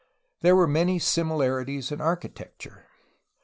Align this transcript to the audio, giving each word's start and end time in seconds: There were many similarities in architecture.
There 0.39 0.55
were 0.55 0.65
many 0.65 0.97
similarities 0.97 1.91
in 1.91 2.01
architecture. 2.01 2.87